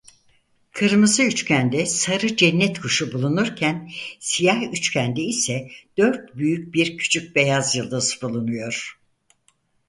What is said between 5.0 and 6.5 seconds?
ise dört